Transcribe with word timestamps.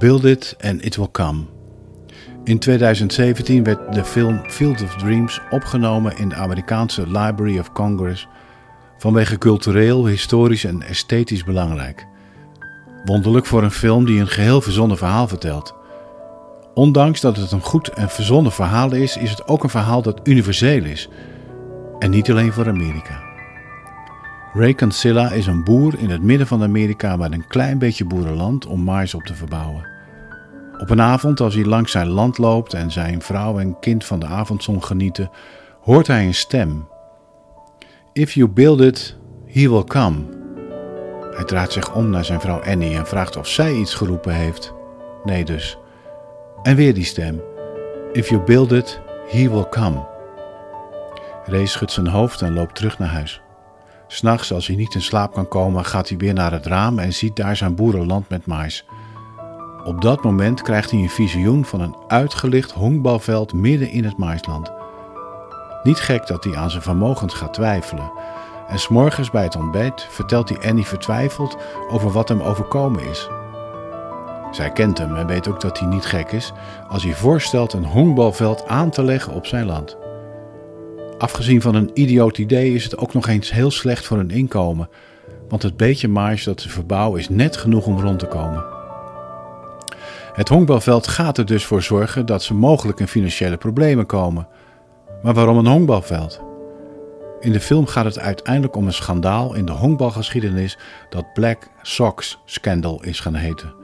Build 0.00 0.24
It 0.24 0.56
and 0.60 0.84
It 0.84 0.96
Will 0.96 1.10
Come. 1.10 1.44
In 2.44 2.58
2017 2.58 3.64
werd 3.64 3.92
de 3.92 4.04
film 4.04 4.40
Field 4.46 4.82
of 4.82 4.94
Dreams 4.96 5.40
opgenomen 5.50 6.16
in 6.16 6.28
de 6.28 6.34
Amerikaanse 6.34 7.02
Library 7.06 7.58
of 7.58 7.72
Congress 7.72 8.28
vanwege 8.98 9.38
cultureel, 9.38 10.06
historisch 10.06 10.64
en 10.64 10.82
esthetisch 10.82 11.44
belangrijk. 11.44 12.06
Wonderlijk 13.04 13.46
voor 13.46 13.62
een 13.62 13.70
film 13.70 14.04
die 14.04 14.20
een 14.20 14.28
geheel 14.28 14.60
verzonnen 14.60 14.96
verhaal 14.98 15.28
vertelt. 15.28 15.74
Ondanks 16.74 17.20
dat 17.20 17.36
het 17.36 17.52
een 17.52 17.60
goed 17.60 17.88
en 17.88 18.08
verzonnen 18.08 18.52
verhaal 18.52 18.92
is, 18.92 19.16
is 19.16 19.30
het 19.30 19.48
ook 19.48 19.62
een 19.62 19.70
verhaal 19.70 20.02
dat 20.02 20.20
universeel 20.24 20.84
is. 20.84 21.08
En 21.98 22.10
niet 22.10 22.30
alleen 22.30 22.52
voor 22.52 22.68
Amerika. 22.68 23.29
Ray 24.52 24.74
Cancilla 24.74 25.30
is 25.30 25.46
een 25.46 25.64
boer 25.64 25.98
in 25.98 26.10
het 26.10 26.22
midden 26.22 26.46
van 26.46 26.62
Amerika 26.62 27.16
met 27.16 27.32
een 27.32 27.46
klein 27.46 27.78
beetje 27.78 28.04
boerenland 28.04 28.66
om 28.66 28.80
mais 28.80 29.14
op 29.14 29.22
te 29.22 29.34
verbouwen. 29.34 29.86
Op 30.78 30.90
een 30.90 31.00
avond, 31.00 31.40
als 31.40 31.54
hij 31.54 31.64
langs 31.64 31.92
zijn 31.92 32.08
land 32.08 32.38
loopt 32.38 32.74
en 32.74 32.90
zijn 32.90 33.22
vrouw 33.22 33.58
en 33.58 33.78
kind 33.78 34.04
van 34.04 34.20
de 34.20 34.26
avondzon 34.26 34.84
genieten, 34.84 35.30
hoort 35.80 36.06
hij 36.06 36.26
een 36.26 36.34
stem. 36.34 36.88
If 38.12 38.32
you 38.32 38.48
build 38.48 38.80
it, 38.80 39.16
he 39.46 39.68
will 39.68 39.84
come. 39.84 40.18
Hij 41.34 41.44
draait 41.44 41.72
zich 41.72 41.94
om 41.94 42.10
naar 42.10 42.24
zijn 42.24 42.40
vrouw 42.40 42.62
Annie 42.62 42.96
en 42.96 43.06
vraagt 43.06 43.36
of 43.36 43.46
zij 43.46 43.74
iets 43.74 43.94
geroepen 43.94 44.34
heeft. 44.34 44.72
Nee 45.24 45.44
dus. 45.44 45.78
En 46.62 46.76
weer 46.76 46.94
die 46.94 47.04
stem. 47.04 47.42
If 48.12 48.28
you 48.28 48.42
build 48.42 48.72
it, 48.72 49.00
he 49.28 49.50
will 49.50 49.68
come. 49.68 50.06
Ray 51.44 51.66
schudt 51.66 51.92
zijn 51.92 52.08
hoofd 52.08 52.42
en 52.42 52.54
loopt 52.54 52.74
terug 52.74 52.98
naar 52.98 53.08
huis. 53.08 53.42
S'nachts, 54.12 54.52
als 54.52 54.66
hij 54.66 54.76
niet 54.76 54.94
in 54.94 55.02
slaap 55.02 55.32
kan 55.32 55.48
komen, 55.48 55.84
gaat 55.84 56.08
hij 56.08 56.18
weer 56.18 56.34
naar 56.34 56.52
het 56.52 56.66
raam 56.66 56.98
en 56.98 57.12
ziet 57.12 57.36
daar 57.36 57.56
zijn 57.56 57.74
boerenland 57.74 58.28
met 58.28 58.46
mais. 58.46 58.84
Op 59.84 60.00
dat 60.00 60.24
moment 60.24 60.62
krijgt 60.62 60.90
hij 60.90 61.00
een 61.00 61.10
visioen 61.10 61.64
van 61.64 61.80
een 61.80 61.96
uitgelicht 62.08 62.70
honkbalveld 62.70 63.52
midden 63.52 63.90
in 63.90 64.04
het 64.04 64.16
maisland. 64.16 64.72
Niet 65.82 65.98
gek 65.98 66.26
dat 66.26 66.44
hij 66.44 66.56
aan 66.56 66.70
zijn 66.70 66.82
vermogens 66.82 67.34
gaat 67.34 67.54
twijfelen. 67.54 68.12
En 68.68 68.78
s'morgens 68.78 69.30
bij 69.30 69.42
het 69.42 69.56
ontbijt 69.56 70.06
vertelt 70.10 70.48
hij 70.48 70.68
Annie 70.68 70.86
vertwijfeld 70.86 71.56
over 71.90 72.10
wat 72.10 72.28
hem 72.28 72.40
overkomen 72.40 73.08
is. 73.08 73.28
Zij 74.50 74.70
kent 74.70 74.98
hem 74.98 75.16
en 75.16 75.26
weet 75.26 75.48
ook 75.48 75.60
dat 75.60 75.78
hij 75.78 75.88
niet 75.88 76.04
gek 76.04 76.32
is 76.32 76.52
als 76.88 77.02
hij 77.02 77.14
voorstelt 77.14 77.72
een 77.72 77.84
honkbalveld 77.84 78.66
aan 78.66 78.90
te 78.90 79.02
leggen 79.02 79.32
op 79.32 79.46
zijn 79.46 79.66
land. 79.66 79.99
Afgezien 81.20 81.60
van 81.60 81.74
een 81.74 81.90
idioot 81.94 82.38
idee 82.38 82.74
is 82.74 82.84
het 82.84 82.96
ook 82.96 83.14
nog 83.14 83.28
eens 83.28 83.52
heel 83.52 83.70
slecht 83.70 84.06
voor 84.06 84.16
hun 84.16 84.30
inkomen, 84.30 84.88
want 85.48 85.62
het 85.62 85.76
beetje 85.76 86.08
marge 86.08 86.44
dat 86.44 86.60
ze 86.60 86.68
verbouwen 86.68 87.20
is 87.20 87.28
net 87.28 87.56
genoeg 87.56 87.86
om 87.86 88.00
rond 88.00 88.18
te 88.18 88.26
komen. 88.26 88.64
Het 90.32 90.48
honkbalveld 90.48 91.06
gaat 91.06 91.38
er 91.38 91.46
dus 91.46 91.64
voor 91.64 91.82
zorgen 91.82 92.26
dat 92.26 92.42
ze 92.42 92.54
mogelijk 92.54 93.00
in 93.00 93.08
financiële 93.08 93.56
problemen 93.56 94.06
komen. 94.06 94.48
Maar 95.22 95.34
waarom 95.34 95.58
een 95.58 95.66
honkbalveld? 95.66 96.40
In 97.40 97.52
de 97.52 97.60
film 97.60 97.86
gaat 97.86 98.04
het 98.04 98.18
uiteindelijk 98.18 98.76
om 98.76 98.86
een 98.86 98.92
schandaal 98.92 99.54
in 99.54 99.64
de 99.64 99.72
honkbalgeschiedenis 99.72 100.78
dat 101.10 101.32
Black 101.32 101.68
Sox 101.82 102.38
Scandal 102.44 103.02
is 103.02 103.20
gaan 103.20 103.34
heten. 103.34 103.74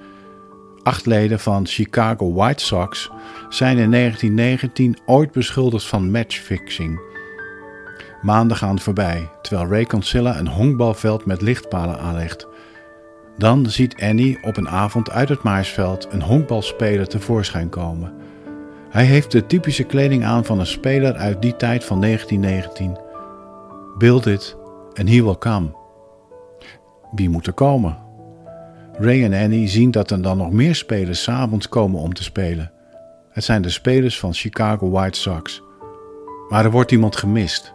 Acht 0.82 1.06
leden 1.06 1.40
van 1.40 1.66
Chicago 1.66 2.32
White 2.32 2.64
Sox 2.64 3.10
zijn 3.48 3.78
in 3.78 3.90
1919 3.90 4.98
ooit 5.06 5.32
beschuldigd 5.32 5.86
van 5.86 6.10
matchfixing. 6.10 7.14
Maanden 8.22 8.56
gaan 8.56 8.78
voorbij, 8.78 9.28
terwijl 9.42 9.68
Ray 9.68 9.84
Consilla 9.84 10.38
een 10.38 10.48
honkbalveld 10.48 11.26
met 11.26 11.42
lichtpalen 11.42 11.98
aanlegt. 11.98 12.46
Dan 13.36 13.66
ziet 13.66 14.02
Annie 14.02 14.38
op 14.42 14.56
een 14.56 14.68
avond 14.68 15.10
uit 15.10 15.28
het 15.28 15.42
maarsveld 15.42 16.06
een 16.10 16.22
honkbalspeler 16.22 17.08
tevoorschijn 17.08 17.68
komen. 17.68 18.12
Hij 18.90 19.04
heeft 19.04 19.32
de 19.32 19.46
typische 19.46 19.84
kleding 19.84 20.24
aan 20.24 20.44
van 20.44 20.58
een 20.58 20.66
speler 20.66 21.14
uit 21.14 21.42
die 21.42 21.56
tijd 21.56 21.84
van 21.84 22.00
1919. 22.00 22.98
Build 23.98 24.26
it 24.26 24.56
and 24.94 25.08
he 25.08 25.22
will 25.22 25.38
come. 25.38 25.68
Wie 27.14 27.30
moet 27.30 27.46
er 27.46 27.52
komen? 27.52 27.96
Ray 28.98 29.24
en 29.24 29.42
Annie 29.42 29.68
zien 29.68 29.90
dat 29.90 30.10
er 30.10 30.22
dan 30.22 30.36
nog 30.36 30.50
meer 30.50 30.74
spelers 30.74 31.22
s'avonds 31.22 31.68
komen 31.68 32.00
om 32.00 32.14
te 32.14 32.22
spelen. 32.22 32.72
Het 33.30 33.44
zijn 33.44 33.62
de 33.62 33.70
spelers 33.70 34.18
van 34.18 34.34
Chicago 34.34 34.90
White 34.90 35.18
Sox. 35.18 35.62
Maar 36.48 36.64
er 36.64 36.70
wordt 36.70 36.92
iemand 36.92 37.16
gemist. 37.16 37.74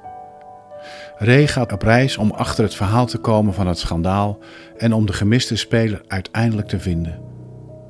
Ray 1.23 1.47
gaat 1.47 1.71
op 1.71 1.81
reis 1.81 2.17
om 2.17 2.31
achter 2.31 2.63
het 2.63 2.75
verhaal 2.75 3.05
te 3.05 3.17
komen 3.17 3.53
van 3.53 3.67
het 3.67 3.79
schandaal 3.79 4.39
en 4.77 4.93
om 4.93 5.05
de 5.05 5.13
gemiste 5.13 5.55
speler 5.55 6.01
uiteindelijk 6.07 6.67
te 6.67 6.79
vinden. 6.79 7.19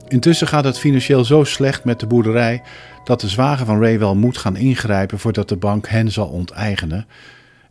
Intussen 0.08 0.48
gaat 0.48 0.64
het 0.64 0.80
financieel 0.80 1.26
zo 1.26 1.44
slecht 1.44 1.84
met 1.84 2.00
de 2.00 2.08
boerderij 2.08 2.64
dat 3.04 3.22
de 3.22 3.28
zwager 3.28 3.66
van 3.66 3.82
Ray 3.82 4.00
wel 4.00 4.16
moet 4.16 4.38
gaan 4.38 4.56
ingrijpen 4.56 5.20
voordat 5.20 5.50
de 5.50 5.58
bank 5.58 5.88
hen 5.88 6.12
zal 6.12 6.28
onteigenen. 6.28 7.08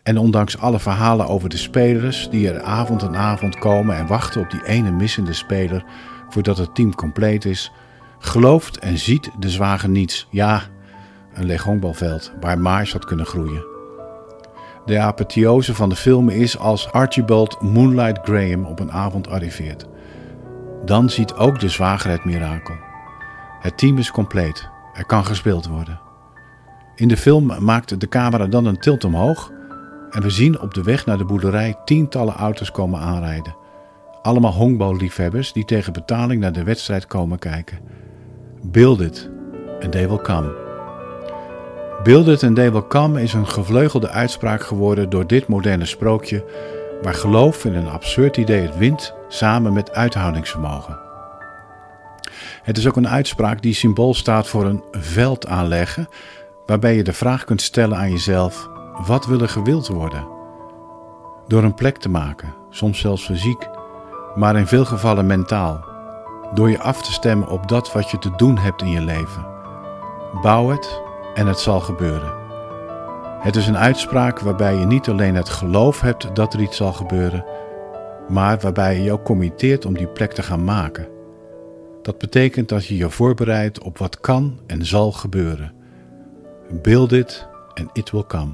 En 0.03 0.19
ondanks 0.19 0.59
alle 0.59 0.79
verhalen 0.79 1.27
over 1.27 1.49
de 1.49 1.57
spelers 1.57 2.29
die 2.31 2.51
er 2.51 2.63
avond 2.63 3.03
en 3.03 3.17
avond 3.17 3.59
komen 3.59 3.97
en 3.97 4.07
wachten 4.07 4.41
op 4.41 4.51
die 4.51 4.65
ene 4.65 4.91
missende 4.91 5.33
speler 5.33 5.85
voordat 6.29 6.59
het 6.59 6.75
team 6.75 6.95
compleet 6.95 7.45
is, 7.45 7.73
gelooft 8.19 8.79
en 8.79 8.99
ziet 8.99 9.31
de 9.39 9.51
zwager 9.51 9.89
niets. 9.89 10.27
Ja, 10.31 10.63
een 11.35 11.45
leeg 11.45 11.63
honkbalveld 11.63 12.33
waar 12.41 12.59
maars 12.59 12.93
had 12.93 13.05
kunnen 13.05 13.27
groeien. 13.27 13.79
De 14.85 14.99
apotheose 14.99 15.75
van 15.75 15.89
de 15.89 15.97
film 15.97 16.29
is 16.29 16.59
als 16.59 16.93
Archibald 16.93 17.61
Moonlight 17.61 18.19
Graham 18.23 18.65
op 18.65 18.81
een 18.81 18.93
avond 18.93 19.29
arriveert. 19.29 19.87
Dan 20.85 21.11
ziet 21.11 21.35
ook 21.35 21.61
de 21.61 21.69
zwager 21.69 22.11
het 22.11 22.25
mirakel. 22.25 22.75
Het 23.61 23.79
team 23.79 23.99
is 23.99 24.11
compleet. 24.11 24.69
Er 24.95 25.07
kan 25.07 25.25
gespeeld 25.25 25.67
worden. 25.67 26.01
In 26.95 27.09
de 27.09 27.17
film 27.17 27.65
maakt 27.65 28.01
de 28.01 28.09
camera 28.09 28.47
dan 28.47 28.65
een 28.65 28.81
tilt 28.81 29.05
omhoog 29.05 29.51
en 30.11 30.23
we 30.23 30.31
zien 30.31 30.61
op 30.61 30.75
de 30.75 30.83
weg 30.83 31.07
naar 31.07 31.19
de 31.19 31.25
boerderij 31.25 31.77
tientallen 31.85 32.35
auto's 32.35 32.71
komen 32.71 33.01
aanrijden. 33.01 33.57
Allemaal 34.23 34.53
honkballiefhebbers 34.53 35.53
die 35.53 35.65
tegen 35.65 35.93
betaling 35.93 36.41
naar 36.41 36.53
de 36.53 36.65
wedstrijd 36.65 37.07
komen 37.07 37.39
kijken. 37.39 37.79
Build 38.63 39.01
it 39.01 39.31
and 39.81 39.93
they 39.93 40.09
will 40.09 40.21
come. 40.21 40.70
Build 42.03 42.29
it 42.29 42.43
and 42.43 42.57
they 42.57 42.73
will 42.73 43.17
is 43.17 43.33
een 43.33 43.49
gevleugelde 43.49 44.09
uitspraak 44.09 44.63
geworden 44.63 45.11
door 45.11 45.27
dit 45.27 45.47
moderne 45.47 45.85
sprookje, 45.85 46.45
waar 47.03 47.15
geloof 47.15 47.65
in 47.65 47.75
een 47.75 47.89
absurd 47.89 48.37
idee 48.37 48.61
het 48.61 48.77
wint 48.77 49.15
samen 49.29 49.73
met 49.73 49.93
uithoudingsvermogen. 49.93 50.99
Het 52.63 52.79
is 52.79 52.89
ook 52.89 52.97
een 52.97 53.09
uitspraak 53.09 53.63
die 53.63 53.75
symbool 53.75 54.15
staat 54.15 54.49
voor 54.49 54.65
een 54.65 54.83
veld 54.93 55.47
aanleggen, 55.47 56.09
waarbij 56.67 56.97
je 56.97 57.03
de 57.03 57.13
vraag 57.13 57.45
kunt 57.45 57.63
stellen 57.63 57.97
aan 57.97 58.11
jezelf: 58.11 58.69
wat 59.07 59.27
wil 59.27 59.41
er 59.41 59.49
gewild 59.49 59.89
worden? 59.89 60.29
Door 61.47 61.63
een 61.63 61.75
plek 61.75 61.97
te 61.97 62.09
maken, 62.09 62.55
soms 62.71 63.01
zelfs 63.01 63.25
fysiek, 63.25 63.69
maar 64.35 64.57
in 64.57 64.67
veel 64.67 64.85
gevallen 64.85 65.27
mentaal. 65.27 65.85
Door 66.55 66.71
je 66.71 66.79
af 66.79 67.03
te 67.03 67.13
stemmen 67.13 67.49
op 67.49 67.69
dat 67.69 67.93
wat 67.93 68.11
je 68.11 68.19
te 68.19 68.31
doen 68.37 68.59
hebt 68.59 68.83
in 68.83 68.91
je 68.91 69.01
leven. 69.01 69.47
Bouw 70.43 70.69
het 70.69 71.09
en 71.35 71.47
het 71.47 71.59
zal 71.59 71.81
gebeuren. 71.81 72.33
Het 73.41 73.57
is 73.57 73.67
een 73.67 73.79
uitspraak 73.79 74.39
waarbij 74.41 74.75
je 74.75 74.87
niet 74.87 75.09
alleen 75.09 75.35
het 75.35 75.49
geloof 75.49 76.01
hebt 76.01 76.37
dat 76.37 76.55
er 76.55 76.61
iets 76.61 76.77
zal 76.77 76.93
gebeuren, 76.93 77.45
maar 78.29 78.59
waarbij 78.61 78.97
je 78.97 79.03
je 79.03 79.13
ook 79.13 79.25
committeert 79.25 79.85
om 79.85 79.95
die 79.95 80.07
plek 80.07 80.33
te 80.33 80.43
gaan 80.43 80.65
maken. 80.65 81.09
Dat 82.03 82.19
betekent 82.19 82.69
dat 82.69 82.87
je 82.87 82.97
je 82.97 83.11
voorbereidt 83.11 83.83
op 83.83 83.99
wat 83.99 84.21
kan 84.21 84.61
en 84.67 84.87
zal 84.87 85.13
gebeuren. 85.13 85.73
Build 86.83 87.13
it 87.13 87.49
and 87.75 87.91
it 87.93 88.11
will 88.11 88.25
come. 88.27 88.53